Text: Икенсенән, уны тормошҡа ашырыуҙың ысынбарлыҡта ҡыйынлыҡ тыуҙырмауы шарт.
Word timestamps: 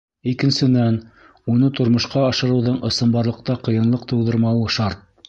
Икенсенән, 0.29 0.95
уны 1.53 1.69
тормошҡа 1.79 2.25
ашырыуҙың 2.29 2.79
ысынбарлыҡта 2.89 3.59
ҡыйынлыҡ 3.69 4.09
тыуҙырмауы 4.15 4.73
шарт. 4.79 5.07